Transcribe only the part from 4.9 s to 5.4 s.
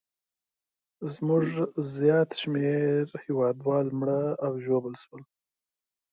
شول.